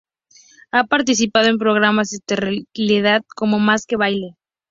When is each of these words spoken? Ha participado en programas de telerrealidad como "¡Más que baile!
Ha 0.71 0.85
participado 0.85 1.47
en 1.49 1.59
programas 1.59 2.09
de 2.09 2.21
telerrealidad 2.25 3.23
como 3.35 3.59
"¡Más 3.59 3.85
que 3.85 3.97
baile! 3.97 4.35